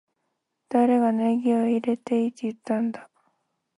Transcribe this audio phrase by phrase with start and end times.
[0.69, 3.07] 誰がネギを入れていいって言ったんだ